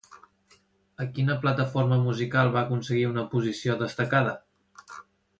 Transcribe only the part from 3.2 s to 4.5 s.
posició destacada?